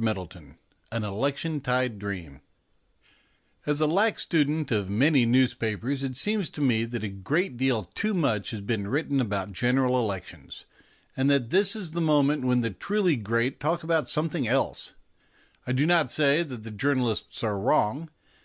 XVI 0.00 0.56
AN 0.92 1.02
ELECTION 1.02 1.60
TIDE 1.60 1.98
DREAM 1.98 2.40
As 3.66 3.80
a 3.80 3.88
lax 3.88 4.22
student 4.22 4.70
of 4.70 4.88
many 4.88 5.26
newspapers 5.26 6.04
it 6.04 6.14
seems 6.14 6.48
to 6.50 6.60
me 6.60 6.84
that 6.84 7.02
a 7.02 7.08
great 7.08 7.56
deal 7.56 7.82
too 7.82 8.14
much 8.14 8.50
has 8.52 8.60
been 8.60 8.86
written 8.86 9.20
about 9.20 9.52
General 9.52 9.98
Elections, 9.98 10.66
and 11.16 11.28
that 11.28 11.50
this 11.50 11.74
is 11.74 11.90
the 11.90 12.00
moment 12.00 12.44
when 12.44 12.60
the 12.60 12.70
truly 12.70 13.16
great 13.16 13.58
talk 13.58 13.82
about 13.82 14.06
something 14.08 14.46
else. 14.46 14.94
I 15.66 15.72
do 15.72 15.84
not 15.84 16.12
say 16.12 16.44
that 16.44 16.62
the 16.62 16.70
journalists 16.70 17.42
are 17.42 17.58
wrong. 17.58 18.08